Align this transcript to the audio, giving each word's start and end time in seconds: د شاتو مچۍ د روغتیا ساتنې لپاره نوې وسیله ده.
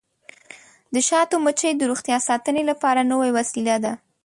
د 0.93 0.95
شاتو 1.07 1.35
مچۍ 1.45 1.71
د 1.77 1.81
روغتیا 1.91 2.17
ساتنې 2.27 2.63
لپاره 2.69 3.07
نوې 3.11 3.29
وسیله 3.37 3.75
ده. 3.83 3.93